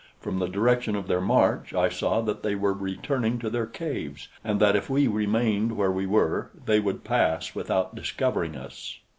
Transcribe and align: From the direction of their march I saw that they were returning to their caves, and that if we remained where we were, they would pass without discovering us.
From 0.19 0.39
the 0.39 0.47
direction 0.47 0.95
of 0.95 1.07
their 1.07 1.21
march 1.21 1.75
I 1.75 1.87
saw 1.87 2.21
that 2.21 2.41
they 2.41 2.55
were 2.55 2.73
returning 2.73 3.37
to 3.37 3.51
their 3.51 3.67
caves, 3.67 4.29
and 4.43 4.59
that 4.59 4.75
if 4.75 4.89
we 4.89 5.05
remained 5.05 5.77
where 5.77 5.91
we 5.91 6.07
were, 6.07 6.49
they 6.65 6.79
would 6.79 7.03
pass 7.03 7.53
without 7.53 7.93
discovering 7.93 8.55
us. 8.55 8.97